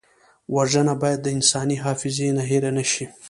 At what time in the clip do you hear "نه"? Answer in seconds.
2.37-2.43, 2.77-2.83